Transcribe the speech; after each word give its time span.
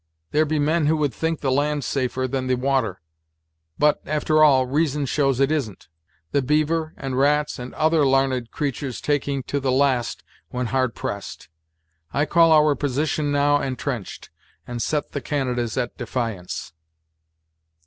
There 0.31 0.45
be 0.45 0.57
men 0.57 0.87
who 0.87 0.97
would 0.97 1.13
think 1.13 1.41
the 1.41 1.51
land 1.51 1.83
safer 1.83 2.27
than 2.27 2.47
the 2.47 2.55
water; 2.55 3.01
but, 3.77 4.01
after 4.07 4.43
all, 4.43 4.65
reason 4.65 5.05
shows 5.05 5.39
it 5.39 5.51
isn't; 5.51 5.89
the 6.31 6.41
beaver, 6.41 6.95
and 6.97 7.19
rats, 7.19 7.59
and 7.59 7.71
other 7.75 8.03
l'arned 8.03 8.49
creatur's 8.49 8.99
taking 8.99 9.43
to 9.43 9.59
the 9.59 9.71
last 9.71 10.23
when 10.49 10.65
hard 10.65 10.95
pressed. 10.95 11.49
I 12.13 12.25
call 12.25 12.51
our 12.51 12.73
position 12.73 13.31
now, 13.31 13.61
entrenched, 13.61 14.31
and 14.65 14.81
set 14.81 15.11
the 15.11 15.21
Canadas 15.21 15.77
at 15.77 15.95
defiance." 15.99 16.73